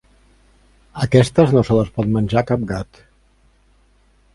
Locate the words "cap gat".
2.53-3.05